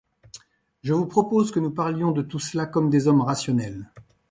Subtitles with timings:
[0.81, 3.91] Je vous propose que nous parlions de tout cela comme des hommes rationnels.